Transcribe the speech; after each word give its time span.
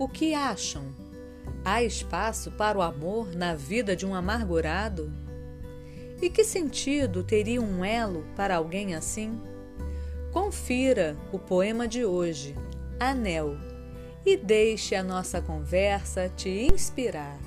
O 0.00 0.08
que 0.08 0.32
acham? 0.32 0.94
Há 1.62 1.82
espaço 1.82 2.50
para 2.52 2.78
o 2.78 2.80
amor 2.80 3.36
na 3.36 3.54
vida 3.54 3.94
de 3.94 4.06
um 4.06 4.14
amargurado? 4.14 5.12
E 6.22 6.30
que 6.30 6.42
sentido 6.42 7.22
teria 7.22 7.60
um 7.60 7.84
elo 7.84 8.24
para 8.34 8.56
alguém 8.56 8.94
assim? 8.94 9.38
Confira 10.32 11.18
o 11.30 11.38
poema 11.38 11.86
de 11.86 12.02
hoje, 12.02 12.54
Anel, 12.98 13.58
e 14.24 14.38
deixe 14.38 14.94
a 14.94 15.02
nossa 15.02 15.42
conversa 15.42 16.30
te 16.30 16.48
inspirar. 16.48 17.38